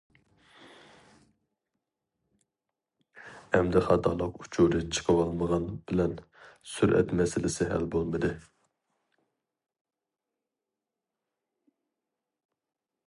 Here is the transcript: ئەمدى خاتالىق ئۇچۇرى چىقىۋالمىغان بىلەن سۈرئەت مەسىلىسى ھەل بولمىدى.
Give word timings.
ئەمدى 3.57 3.83
خاتالىق 3.87 4.39
ئۇچۇرى 4.45 4.81
چىقىۋالمىغان 4.97 5.67
بىلەن 5.91 6.15
سۈرئەت 6.71 7.13
مەسىلىسى 7.21 7.69
ھەل 7.75 7.85
بولمىدى. 7.97 8.35